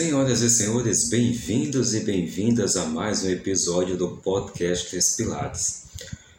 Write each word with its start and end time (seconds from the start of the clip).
Senhoras 0.00 0.40
e 0.40 0.48
senhores, 0.48 1.10
bem-vindos 1.10 1.92
e 1.92 2.00
bem-vindas 2.00 2.74
a 2.74 2.86
mais 2.86 3.22
um 3.22 3.28
episódio 3.28 3.98
do 3.98 4.08
podcast 4.08 4.88
Três 4.88 5.14
Pilares. 5.14 5.82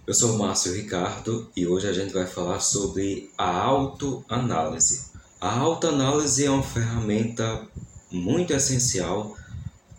Eu 0.08 0.15
sou 0.15 0.36
Márcio 0.36 0.74
Ricardo 0.74 1.47
e 1.56 1.68
hoje 1.68 1.88
a 1.88 1.94
gente 1.94 2.12
vai 2.12 2.26
falar 2.26 2.60
sobre 2.60 3.29
a 3.38 3.52
autoanálise. 3.52 5.12
A 5.40 5.60
autoanálise 5.60 6.44
é 6.44 6.50
uma 6.50 6.63
ferramenta 6.63 7.68
muito 8.12 8.51
essencial 8.51 9.37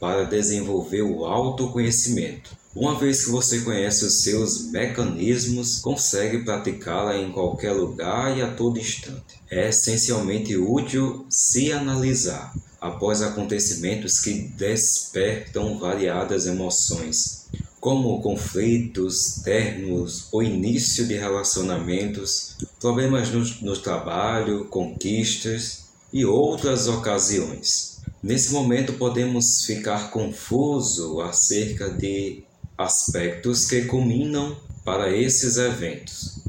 para 0.00 0.24
desenvolver 0.24 1.02
o 1.02 1.24
autoconhecimento. 1.24 2.56
Uma 2.74 2.98
vez 2.98 3.24
que 3.24 3.30
você 3.30 3.60
conhece 3.60 4.04
os 4.04 4.24
seus 4.24 4.72
mecanismos, 4.72 5.78
consegue 5.78 6.38
praticá-la 6.38 7.16
em 7.16 7.30
qualquer 7.30 7.70
lugar 7.70 8.36
e 8.36 8.42
a 8.42 8.52
todo 8.52 8.80
instante. 8.80 9.40
É 9.48 9.68
essencialmente 9.68 10.56
útil 10.56 11.24
se 11.30 11.70
analisar 11.70 12.52
após 12.82 13.22
acontecimentos 13.22 14.18
que 14.18 14.32
despertam 14.32 15.78
variadas 15.78 16.46
emoções, 16.46 17.46
como 17.78 18.20
conflitos, 18.20 19.40
términos 19.44 20.26
ou 20.32 20.42
início 20.42 21.06
de 21.06 21.14
relacionamentos, 21.14 22.56
problemas 22.80 23.30
no, 23.30 23.44
no 23.62 23.76
trabalho, 23.78 24.64
conquistas 24.64 25.84
e 26.12 26.24
outras 26.24 26.88
ocasiões. 26.88 28.00
Nesse 28.20 28.52
momento 28.52 28.94
podemos 28.94 29.64
ficar 29.64 30.10
confuso 30.10 31.20
acerca 31.20 31.88
de 31.88 32.42
aspectos 32.76 33.64
que 33.64 33.84
culminam 33.84 34.56
para 34.84 35.16
esses 35.16 35.56
eventos. 35.56 36.40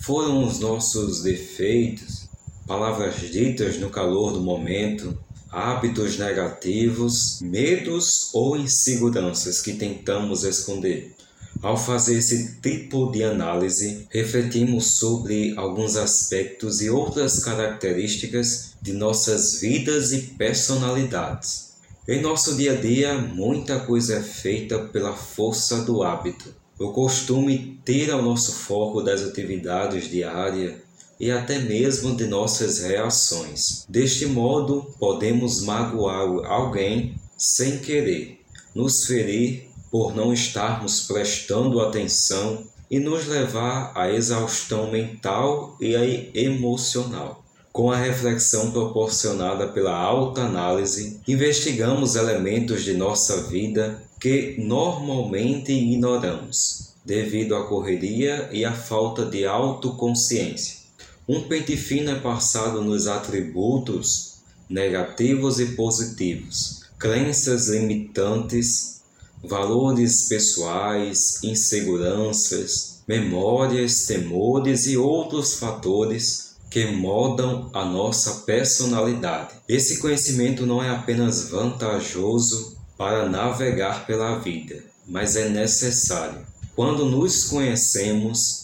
Foram 0.00 0.42
os 0.42 0.58
nossos 0.58 1.22
defeitos, 1.22 2.30
palavras 2.66 3.20
ditas 3.30 3.78
no 3.78 3.90
calor 3.90 4.32
do 4.32 4.40
momento, 4.40 5.18
hábitos 5.52 6.18
negativos, 6.18 7.38
medos 7.42 8.30
ou 8.32 8.56
inseguranças 8.56 9.60
que 9.60 9.74
tentamos 9.74 10.42
esconder. 10.42 11.14
Ao 11.60 11.76
fazer 11.76 12.16
esse 12.18 12.60
tipo 12.60 13.12
de 13.12 13.22
análise, 13.22 14.06
refletimos 14.10 14.96
sobre 14.96 15.54
alguns 15.56 15.96
aspectos 15.96 16.80
e 16.80 16.90
outras 16.90 17.38
características 17.44 18.72
de 18.80 18.92
nossas 18.92 19.60
vidas 19.60 20.12
e 20.12 20.22
personalidades 20.22 21.72
em 22.08 22.20
nosso 22.20 22.56
dia 22.56 22.72
a 22.72 22.74
dia, 22.74 23.14
muita 23.14 23.78
coisa 23.78 24.16
é 24.16 24.20
feita 24.20 24.76
pela 24.76 25.12
força 25.12 25.82
do 25.82 26.02
hábito. 26.02 26.52
O 26.76 26.90
costume 26.90 27.78
tira 27.84 28.16
o 28.16 28.22
nosso 28.22 28.50
foco 28.50 29.00
das 29.02 29.22
atividades 29.22 30.10
diárias 30.10 30.81
e 31.22 31.30
até 31.30 31.60
mesmo 31.60 32.16
de 32.16 32.26
nossas 32.26 32.80
reações. 32.80 33.84
Deste 33.88 34.26
modo, 34.26 34.92
podemos 34.98 35.62
magoar 35.62 36.44
alguém 36.50 37.14
sem 37.38 37.78
querer, 37.78 38.40
nos 38.74 39.06
ferir 39.06 39.68
por 39.88 40.16
não 40.16 40.32
estarmos 40.32 41.02
prestando 41.02 41.80
atenção 41.80 42.64
e 42.90 42.98
nos 42.98 43.28
levar 43.28 43.92
à 43.94 44.10
exaustão 44.10 44.90
mental 44.90 45.76
e 45.80 46.28
emocional. 46.34 47.44
Com 47.70 47.92
a 47.92 47.96
reflexão 47.96 48.72
proporcionada 48.72 49.68
pela 49.68 49.94
autoanálise, 49.94 51.20
investigamos 51.28 52.16
elementos 52.16 52.82
de 52.82 52.94
nossa 52.94 53.44
vida 53.44 54.02
que 54.18 54.56
normalmente 54.58 55.70
ignoramos, 55.70 56.94
devido 57.04 57.54
à 57.54 57.64
correria 57.64 58.50
e 58.52 58.64
à 58.64 58.72
falta 58.72 59.24
de 59.24 59.46
autoconsciência. 59.46 60.81
Um 61.32 61.40
pente 61.44 61.78
fino 61.78 62.10
é 62.10 62.20
passado 62.20 62.82
nos 62.82 63.06
atributos 63.06 64.34
negativos 64.68 65.58
e 65.58 65.68
positivos, 65.68 66.82
crenças 66.98 67.68
limitantes, 67.68 69.00
valores 69.42 70.28
pessoais, 70.28 71.42
inseguranças, 71.42 73.00
memórias, 73.08 74.04
temores 74.04 74.86
e 74.86 74.98
outros 74.98 75.54
fatores 75.54 76.56
que 76.70 76.84
moldam 76.88 77.70
a 77.72 77.82
nossa 77.82 78.42
personalidade. 78.44 79.54
Esse 79.66 80.00
conhecimento 80.00 80.66
não 80.66 80.82
é 80.82 80.90
apenas 80.90 81.48
vantajoso 81.48 82.76
para 82.98 83.26
navegar 83.26 84.06
pela 84.06 84.38
vida, 84.38 84.84
mas 85.08 85.34
é 85.34 85.48
necessário. 85.48 86.46
Quando 86.76 87.06
nos 87.06 87.44
conhecemos, 87.44 88.61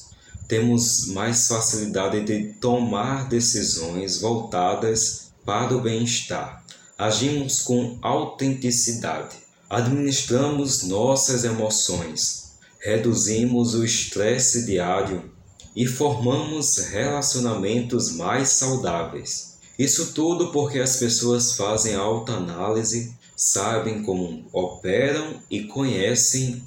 temos 0.48 1.09
mais 1.09 1.47
facilidade 1.47 2.25
de 2.25 2.54
tomar 2.54 3.28
decisões 3.28 4.19
voltadas 4.19 5.28
para 5.44 5.76
o 5.76 5.82
bem-estar. 5.82 6.64
Agimos 6.97 7.60
com 7.60 7.98
autenticidade, 8.00 9.36
administramos 9.69 10.84
nossas 10.84 11.44
emoções, 11.44 12.54
reduzimos 12.81 13.75
o 13.75 13.84
estresse 13.84 14.64
diário 14.64 15.31
e 15.76 15.86
formamos 15.86 16.78
relacionamentos 16.78 18.12
mais 18.12 18.48
saudáveis. 18.48 19.59
Isso 19.78 20.12
tudo 20.12 20.50
porque 20.50 20.78
as 20.78 20.97
pessoas 20.97 21.53
fazem 21.53 21.94
autoanálise, 21.94 23.15
sabem 23.36 24.03
como 24.03 24.47
operam 24.53 25.41
e 25.50 25.65
conhecem 25.65 26.62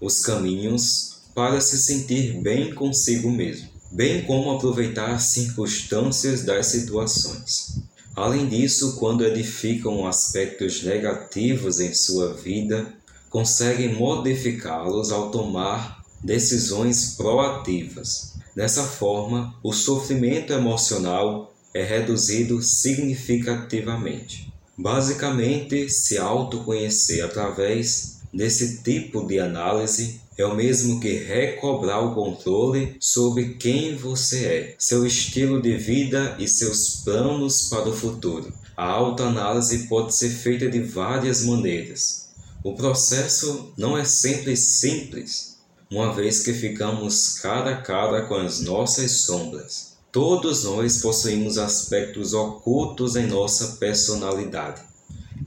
os 0.00 0.20
caminhos 0.20 1.19
para 1.40 1.58
se 1.58 1.78
sentir 1.78 2.38
bem 2.42 2.74
consigo 2.74 3.30
mesmo, 3.30 3.66
bem 3.90 4.20
como 4.26 4.50
aproveitar 4.50 5.14
as 5.14 5.22
circunstâncias 5.32 6.42
das 6.42 6.66
situações. 6.66 7.80
Além 8.14 8.46
disso, 8.46 8.96
quando 8.98 9.24
edificam 9.24 10.06
aspectos 10.06 10.82
negativos 10.82 11.80
em 11.80 11.94
sua 11.94 12.34
vida, 12.34 12.92
conseguem 13.30 13.94
modificá-los 13.94 15.10
ao 15.10 15.30
tomar 15.30 16.04
decisões 16.22 17.14
proativas. 17.16 18.34
Dessa 18.54 18.82
forma, 18.82 19.54
o 19.62 19.72
sofrimento 19.72 20.52
emocional 20.52 21.54
é 21.72 21.82
reduzido 21.82 22.60
significativamente. 22.62 24.52
Basicamente, 24.76 25.88
se 25.88 26.18
autoconhecer 26.18 27.24
através 27.24 28.18
desse 28.30 28.82
tipo 28.82 29.26
de 29.26 29.40
análise 29.40 30.19
é 30.40 30.46
o 30.46 30.54
mesmo 30.54 31.00
que 31.00 31.12
recobrar 31.12 32.04
o 32.04 32.14
controle 32.14 32.96
sobre 32.98 33.54
quem 33.54 33.96
você 33.96 34.46
é, 34.46 34.74
seu 34.78 35.06
estilo 35.06 35.60
de 35.60 35.76
vida 35.76 36.36
e 36.38 36.48
seus 36.48 37.02
planos 37.04 37.68
para 37.68 37.88
o 37.88 37.94
futuro. 37.94 38.52
A 38.76 38.86
autoanálise 38.86 39.86
pode 39.88 40.14
ser 40.14 40.30
feita 40.30 40.68
de 40.68 40.80
várias 40.80 41.44
maneiras. 41.44 42.30
O 42.64 42.74
processo 42.74 43.72
não 43.76 43.96
é 43.96 44.04
sempre 44.04 44.56
simples, 44.56 45.58
uma 45.90 46.14
vez 46.14 46.40
que 46.40 46.54
ficamos 46.54 47.38
cara 47.40 47.72
a 47.72 47.82
cara 47.82 48.22
com 48.22 48.34
as 48.34 48.60
nossas 48.60 49.22
sombras. 49.22 49.94
Todos 50.12 50.64
nós 50.64 51.02
possuímos 51.02 51.58
aspectos 51.58 52.32
ocultos 52.32 53.16
em 53.16 53.26
nossa 53.26 53.76
personalidade. 53.76 54.80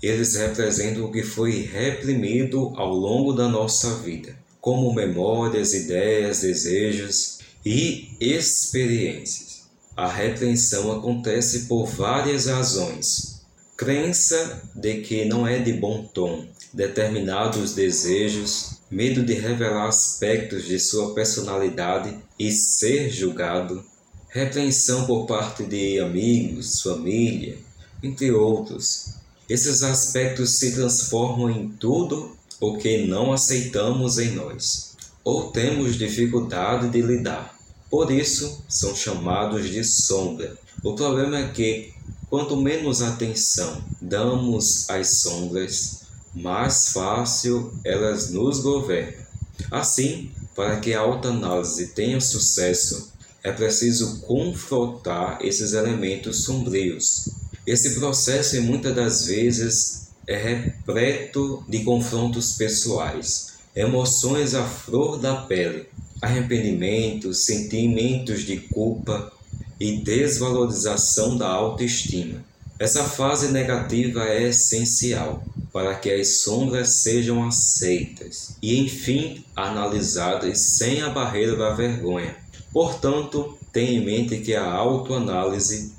Eles 0.01 0.35
representam 0.35 1.05
o 1.05 1.11
que 1.11 1.23
foi 1.23 1.61
reprimido 1.61 2.73
ao 2.75 2.93
longo 2.93 3.33
da 3.33 3.47
nossa 3.47 3.95
vida, 3.95 4.37
como 4.63 4.93
memórias, 4.93 5.73
ideias, 5.73 6.39
desejos 6.39 7.39
e 7.65 8.15
experiências. 8.21 9.63
A 9.93 10.07
repreensão 10.07 10.89
acontece 10.89 11.65
por 11.65 11.85
várias 11.85 12.45
razões. 12.45 13.41
Crença 13.75 14.63
de 14.73 15.01
que 15.01 15.25
não 15.25 15.45
é 15.45 15.59
de 15.59 15.73
bom 15.73 16.03
tom 16.13 16.47
determinados 16.73 17.75
desejos, 17.75 18.77
medo 18.89 19.21
de 19.25 19.33
revelar 19.33 19.89
aspectos 19.89 20.63
de 20.63 20.79
sua 20.79 21.13
personalidade 21.13 22.17
e 22.39 22.49
ser 22.49 23.09
julgado, 23.09 23.83
repreensão 24.29 25.05
por 25.05 25.25
parte 25.25 25.65
de 25.65 25.99
amigos, 25.99 26.81
família, 26.81 27.57
entre 28.01 28.31
outros. 28.31 29.15
Esses 29.49 29.83
aspectos 29.83 30.57
se 30.57 30.71
transformam 30.71 31.49
em 31.49 31.67
tudo 31.67 32.41
o 32.63 32.77
que 32.77 33.05
não 33.05 33.33
aceitamos 33.33 34.17
em 34.17 34.31
nós, 34.31 34.95
ou 35.21 35.51
temos 35.51 35.97
dificuldade 35.97 36.87
de 36.87 37.01
lidar. 37.01 37.53
Por 37.89 38.09
isso, 38.09 38.63
são 38.69 38.95
chamados 38.95 39.69
de 39.69 39.83
sombra. 39.83 40.57
O 40.81 40.95
problema 40.95 41.39
é 41.39 41.49
que, 41.49 41.93
quanto 42.29 42.55
menos 42.55 43.01
atenção 43.01 43.83
damos 44.01 44.89
às 44.89 45.19
sombras, 45.19 46.03
mais 46.33 46.93
fácil 46.93 47.73
elas 47.83 48.29
nos 48.31 48.61
governam. 48.61 49.25
Assim, 49.69 50.31
para 50.55 50.79
que 50.79 50.93
a 50.93 51.01
autoanálise 51.01 51.87
tenha 51.87 52.21
sucesso, 52.21 53.11
é 53.43 53.51
preciso 53.51 54.21
confrontar 54.21 55.39
esses 55.41 55.73
elementos 55.73 56.45
sombrios. 56.45 57.27
Esse 57.67 57.95
processo, 57.95 58.61
muitas 58.61 58.95
das 58.95 59.25
vezes, 59.25 60.02
é 60.27 60.37
repleto 60.37 61.63
de 61.67 61.83
confrontos 61.83 62.53
pessoais, 62.53 63.53
emoções 63.75 64.53
à 64.55 64.63
flor 64.63 65.17
da 65.17 65.35
pele, 65.35 65.87
arrependimentos, 66.21 67.45
sentimentos 67.45 68.43
de 68.43 68.57
culpa 68.57 69.31
e 69.79 69.97
desvalorização 69.97 71.37
da 71.37 71.47
autoestima. 71.47 72.43
Essa 72.79 73.03
fase 73.03 73.51
negativa 73.51 74.23
é 74.25 74.49
essencial 74.49 75.43
para 75.71 75.95
que 75.95 76.11
as 76.11 76.41
sombras 76.41 77.01
sejam 77.01 77.45
aceitas 77.47 78.55
e, 78.61 78.79
enfim, 78.79 79.43
analisadas 79.55 80.59
sem 80.59 81.01
a 81.01 81.09
barreira 81.09 81.55
da 81.55 81.73
vergonha. 81.73 82.35
Portanto, 82.71 83.57
tenha 83.71 83.91
em 83.91 84.05
mente 84.05 84.37
que 84.37 84.53
a 84.53 84.71
autoanálise 84.71 85.93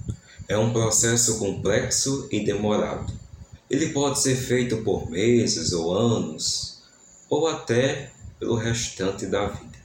é 0.49 0.56
um 0.56 0.73
processo 0.73 1.38
complexo 1.38 2.29
e 2.31 2.44
demorado. 2.44 3.24
Ele 3.75 3.88
pode 3.88 4.21
ser 4.23 4.37
feito 4.37 4.76
por 4.85 5.11
meses 5.11 5.73
ou 5.73 5.93
anos, 5.93 6.79
ou 7.29 7.49
até 7.49 8.12
pelo 8.38 8.55
restante 8.55 9.26
da 9.26 9.47
vida. 9.47 9.79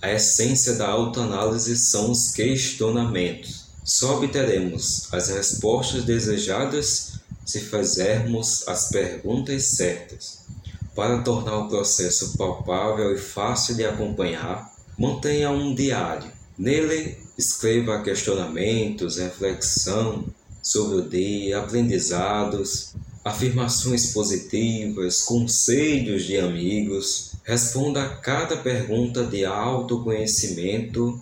A 0.00 0.12
essência 0.12 0.74
da 0.74 0.86
autoanálise 0.86 1.76
são 1.76 2.12
os 2.12 2.30
questionamentos. 2.30 3.64
Só 3.82 4.18
obteremos 4.18 5.12
as 5.12 5.30
respostas 5.30 6.04
desejadas 6.04 7.14
se 7.44 7.58
fizermos 7.58 8.68
as 8.68 8.90
perguntas 8.90 9.64
certas. 9.64 10.44
Para 10.94 11.22
tornar 11.22 11.58
o 11.58 11.68
processo 11.68 12.38
palpável 12.38 13.12
e 13.16 13.18
fácil 13.18 13.74
de 13.74 13.84
acompanhar, 13.84 14.72
mantenha 14.96 15.50
um 15.50 15.74
diário. 15.74 16.30
Nele, 16.56 17.18
escreva 17.36 18.00
questionamentos, 18.00 19.16
reflexão 19.16 20.24
sobre 20.62 20.98
o 20.98 21.08
dia, 21.08 21.58
aprendizados, 21.58 22.94
afirmações 23.24 24.12
positivas, 24.12 25.22
conselhos 25.22 26.24
de 26.24 26.36
amigos. 26.36 27.32
Responda 27.42 28.02
a 28.02 28.08
cada 28.16 28.58
pergunta 28.58 29.24
de 29.24 29.44
autoconhecimento 29.44 31.20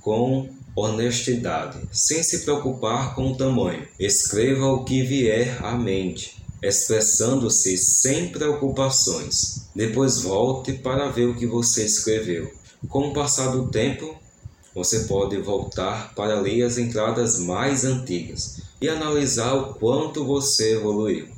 com 0.00 0.48
honestidade, 0.74 1.78
sem 1.92 2.22
se 2.22 2.40
preocupar 2.40 3.14
com 3.14 3.32
o 3.32 3.36
tamanho. 3.36 3.86
Escreva 3.98 4.66
o 4.66 4.84
que 4.84 5.02
vier 5.02 5.64
à 5.64 5.76
mente, 5.76 6.42
expressando-se 6.62 7.76
sem 7.78 8.28
preocupações. 8.28 9.68
Depois 9.74 10.22
volte 10.22 10.72
para 10.72 11.08
ver 11.08 11.26
o 11.26 11.36
que 11.36 11.46
você 11.46 11.84
escreveu. 11.84 12.52
Com 12.88 13.08
o 13.08 13.12
passar 13.12 13.48
do 13.48 13.68
tempo, 13.68 14.16
você 14.74 15.00
pode 15.00 15.36
voltar 15.38 16.14
para 16.14 16.40
ler 16.40 16.62
as 16.62 16.78
entradas 16.78 17.38
mais 17.40 17.84
antigas 17.84 18.67
e 18.80 18.88
analisar 18.88 19.54
o 19.54 19.74
quanto 19.74 20.24
você 20.24 20.74
evoluiu. 20.74 21.28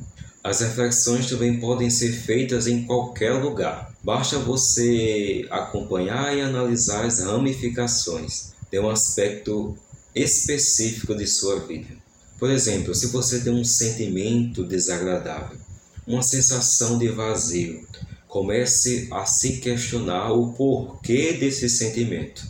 As 0.43 0.61
reflexões 0.61 1.27
também 1.27 1.61
podem 1.61 1.91
ser 1.91 2.13
feitas 2.13 2.67
em 2.67 2.85
qualquer 2.85 3.33
lugar. 3.33 3.95
Basta 4.03 4.39
você 4.39 5.47
acompanhar 5.51 6.37
e 6.37 6.41
analisar 6.41 7.05
as 7.05 7.21
ramificações 7.21 8.53
de 8.71 8.79
um 8.81 8.89
aspecto 8.89 9.77
específico 10.15 11.15
de 11.15 11.27
sua 11.27 11.61
vida. 11.61 11.89
Por 12.39 12.51
exemplo, 12.51 12.95
se 12.95 13.09
você 13.09 13.41
tem 13.41 13.53
um 13.53 13.65
sentimento 13.65 14.65
desagradável, 14.65 15.59
uma 16.07 16.23
sensação 16.23 16.99
de 16.99 17.09
vazio, 17.09 17.87
comece 18.27 19.09
a 19.11 19.27
se 19.27 19.59
questionar 19.59 20.33
o 20.33 20.53
porquê 20.55 21.35
desse 21.35 21.69
sentimento. 21.69 22.49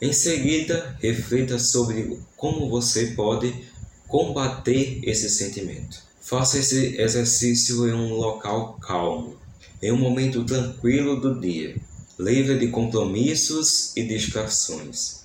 Em 0.00 0.12
seguida, 0.12 0.96
reflita 1.00 1.58
sobre 1.58 2.18
como 2.36 2.68
você 2.68 3.08
pode 3.08 3.54
combater 4.10 4.98
esse 5.04 5.30
sentimento. 5.30 6.02
Faça 6.20 6.58
esse 6.58 7.00
exercício 7.00 7.88
em 7.88 7.92
um 7.92 8.14
local 8.14 8.76
calmo, 8.80 9.36
em 9.80 9.92
um 9.92 9.96
momento 9.96 10.44
tranquilo 10.44 11.20
do 11.20 11.40
dia, 11.40 11.76
livre 12.18 12.58
de 12.58 12.68
compromissos 12.68 13.96
e 13.96 14.02
distrações. 14.02 15.20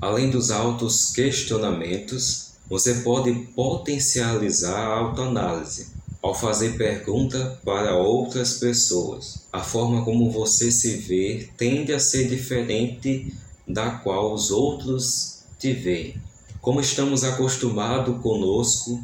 Além 0.00 0.30
dos 0.30 0.50
altos 0.50 1.10
questionamentos, 1.10 2.50
você 2.68 2.96
pode 2.96 3.32
potencializar 3.56 4.78
a 4.78 4.98
autoanálise 4.98 5.86
ao 6.22 6.34
fazer 6.34 6.76
pergunta 6.76 7.58
para 7.64 7.96
outras 7.96 8.54
pessoas. 8.54 9.46
A 9.50 9.60
forma 9.60 10.04
como 10.04 10.30
você 10.30 10.70
se 10.70 10.96
vê 10.98 11.48
tende 11.56 11.94
a 11.94 11.98
ser 11.98 12.28
diferente 12.28 13.32
da 13.66 13.90
qual 13.90 14.34
os 14.34 14.50
outros 14.50 15.38
te 15.58 15.72
veem. 15.72 16.27
Como 16.68 16.82
estamos 16.82 17.24
acostumados 17.24 18.20
conosco, 18.20 19.02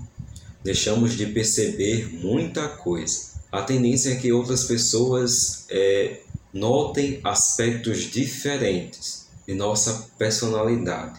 deixamos 0.63 1.17
de 1.17 1.25
perceber 1.25 2.13
muita 2.13 2.69
coisa. 2.69 3.41
A 3.51 3.63
tendência 3.63 4.11
é 4.11 4.17
que 4.17 4.31
outras 4.31 4.65
pessoas 4.65 5.65
é, 5.71 6.21
notem 6.53 7.21
aspectos 7.25 8.01
diferentes 8.01 9.29
de 9.47 9.55
nossa 9.55 10.11
personalidade, 10.19 11.19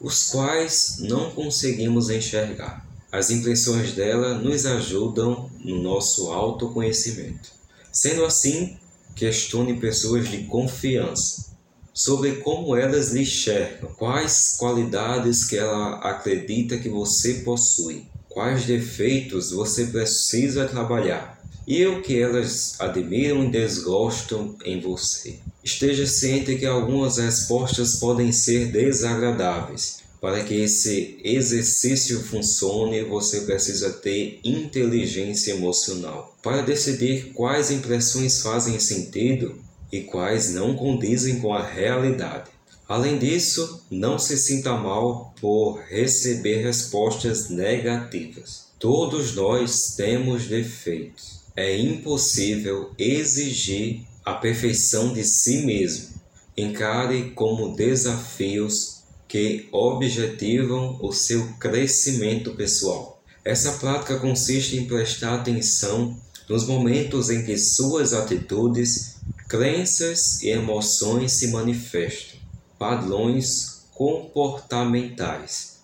os 0.00 0.30
quais 0.30 0.96
não 0.98 1.30
conseguimos 1.30 2.10
enxergar. 2.10 2.84
As 3.12 3.30
impressões 3.30 3.92
dela 3.92 4.34
nos 4.36 4.66
ajudam 4.66 5.48
no 5.60 5.80
nosso 5.80 6.32
autoconhecimento. 6.32 7.52
Sendo 7.92 8.24
assim, 8.24 8.76
questione 9.14 9.78
pessoas 9.78 10.28
de 10.28 10.42
confiança 10.42 11.53
sobre 11.94 12.32
como 12.36 12.76
elas 12.76 13.12
lhe 13.12 13.22
enxergam, 13.22 13.88
quais 13.96 14.56
qualidades 14.58 15.44
que 15.44 15.56
ela 15.56 15.98
acredita 16.00 16.76
que 16.76 16.88
você 16.88 17.34
possui, 17.34 18.04
quais 18.28 18.64
defeitos 18.64 19.52
você 19.52 19.86
precisa 19.86 20.66
trabalhar 20.66 21.40
e 21.66 21.86
o 21.86 22.02
que 22.02 22.20
elas 22.20 22.74
admiram 22.80 23.44
e 23.44 23.50
desgostam 23.50 24.56
em 24.64 24.80
você. 24.80 25.38
Esteja 25.62 26.06
ciente 26.06 26.56
que 26.56 26.66
algumas 26.66 27.16
respostas 27.16 27.96
podem 27.96 28.32
ser 28.32 28.70
desagradáveis. 28.70 30.02
Para 30.20 30.42
que 30.42 30.54
esse 30.54 31.18
exercício 31.22 32.18
funcione, 32.20 33.02
você 33.04 33.42
precisa 33.42 33.90
ter 33.90 34.40
inteligência 34.42 35.52
emocional. 35.52 36.34
Para 36.42 36.62
decidir 36.62 37.32
quais 37.34 37.70
impressões 37.70 38.40
fazem 38.40 38.78
sentido, 38.80 39.54
e 39.94 40.02
quais 40.02 40.52
não 40.52 40.74
condizem 40.74 41.38
com 41.38 41.54
a 41.54 41.64
realidade. 41.64 42.50
Além 42.88 43.16
disso, 43.16 43.80
não 43.88 44.18
se 44.18 44.36
sinta 44.36 44.72
mal 44.72 45.32
por 45.40 45.80
receber 45.88 46.64
respostas 46.64 47.48
negativas. 47.48 48.64
Todos 48.76 49.36
nós 49.36 49.94
temos 49.96 50.48
defeitos. 50.48 51.44
É 51.54 51.78
impossível 51.78 52.90
exigir 52.98 54.00
a 54.24 54.34
perfeição 54.34 55.12
de 55.12 55.22
si 55.22 55.64
mesmo. 55.64 56.08
Encare 56.56 57.30
como 57.30 57.76
desafios 57.76 59.04
que 59.28 59.68
objetivam 59.70 60.98
o 61.00 61.12
seu 61.12 61.46
crescimento 61.60 62.50
pessoal. 62.56 63.22
Essa 63.44 63.74
prática 63.74 64.18
consiste 64.18 64.76
em 64.76 64.86
prestar 64.86 65.36
atenção 65.36 66.20
nos 66.48 66.66
momentos 66.66 67.30
em 67.30 67.44
que 67.44 67.56
suas 67.56 68.12
atitudes 68.12 69.13
Crenças 69.56 70.42
e 70.42 70.48
emoções 70.48 71.34
se 71.34 71.52
manifestam, 71.52 72.40
padrões 72.76 73.84
comportamentais, 73.94 75.76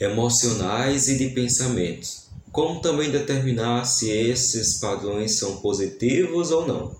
emocionais 0.00 1.06
e 1.06 1.16
de 1.16 1.28
pensamentos, 1.28 2.26
como 2.50 2.80
também 2.80 3.12
determinar 3.12 3.84
se 3.84 4.10
esses 4.10 4.78
padrões 4.78 5.36
são 5.36 5.58
positivos 5.58 6.50
ou 6.50 6.66
não. 6.66 6.96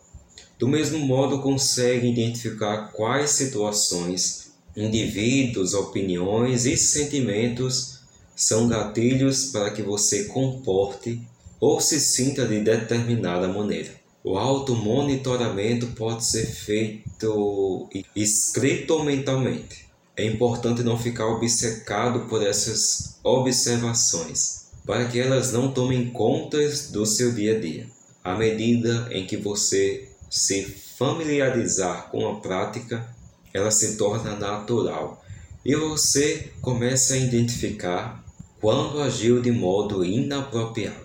Do 0.60 0.68
mesmo 0.68 1.00
modo, 1.00 1.42
consegue 1.42 2.12
identificar 2.12 2.92
quais 2.92 3.30
situações, 3.30 4.52
indivíduos, 4.76 5.74
opiniões 5.74 6.66
e 6.66 6.76
sentimentos 6.76 7.98
são 8.36 8.68
gatilhos 8.68 9.46
para 9.46 9.72
que 9.72 9.82
você 9.82 10.26
comporte 10.26 11.20
ou 11.58 11.80
se 11.80 11.98
sinta 11.98 12.46
de 12.46 12.60
determinada 12.60 13.48
maneira. 13.48 14.01
O 14.24 14.38
automonitoramento 14.38 15.88
pode 15.88 16.24
ser 16.24 16.46
feito 16.46 17.88
escrito 18.14 19.02
mentalmente. 19.02 19.88
É 20.16 20.24
importante 20.24 20.82
não 20.82 20.96
ficar 20.96 21.26
obcecado 21.26 22.28
por 22.28 22.46
essas 22.46 23.18
observações, 23.24 24.66
para 24.86 25.06
que 25.06 25.18
elas 25.18 25.52
não 25.52 25.72
tomem 25.72 26.10
conta 26.10 26.58
do 26.90 27.04
seu 27.04 27.32
dia 27.32 27.56
a 27.56 27.60
dia. 27.60 27.86
À 28.22 28.36
medida 28.36 29.08
em 29.10 29.26
que 29.26 29.36
você 29.36 30.08
se 30.30 30.62
familiarizar 30.96 32.08
com 32.10 32.28
a 32.28 32.36
prática, 32.36 33.08
ela 33.52 33.70
se 33.70 33.96
torna 33.96 34.36
natural 34.36 35.22
e 35.64 35.74
você 35.74 36.52
começa 36.60 37.14
a 37.14 37.18
identificar 37.18 38.24
quando 38.60 39.00
agiu 39.00 39.40
de 39.42 39.50
modo 39.50 40.04
inapropriado. 40.04 41.01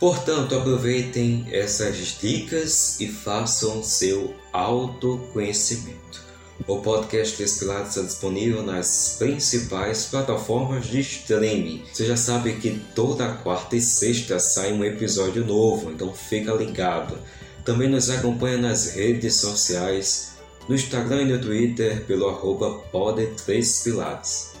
Portanto, 0.00 0.56
aproveitem 0.56 1.46
essas 1.52 2.18
dicas 2.18 2.98
e 2.98 3.06
façam 3.06 3.82
seu 3.82 4.34
autoconhecimento. 4.50 6.24
O 6.66 6.78
podcast 6.78 7.36
Pilares 7.58 7.88
está 7.88 8.02
disponível 8.02 8.62
nas 8.62 9.16
principais 9.18 10.06
plataformas 10.06 10.86
de 10.86 11.00
streaming. 11.00 11.84
Você 11.92 12.06
já 12.06 12.16
sabe 12.16 12.54
que 12.54 12.80
toda 12.94 13.34
quarta 13.34 13.76
e 13.76 13.80
sexta 13.82 14.38
sai 14.38 14.72
um 14.72 14.82
episódio 14.84 15.44
novo, 15.44 15.90
então 15.90 16.14
fica 16.14 16.52
ligado. 16.52 17.18
Também 17.62 17.88
nos 17.88 18.08
acompanha 18.08 18.56
nas 18.56 18.94
redes 18.94 19.36
sociais, 19.36 20.32
no 20.66 20.74
Instagram 20.74 21.22
e 21.22 21.32
no 21.32 21.38
Twitter 21.40 22.04
pelo 22.06 22.28
arroba 22.28 22.78
Pode 22.90 23.26
3 23.44 23.82
Pilates. 23.82 24.52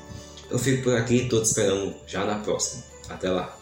Eu 0.50 0.58
fico 0.58 0.82
por 0.82 0.96
aqui 0.96 1.22
estou 1.22 1.40
te 1.40 1.46
esperando 1.46 1.94
já 2.06 2.26
na 2.26 2.38
próxima. 2.40 2.82
Até 3.08 3.30
lá! 3.30 3.59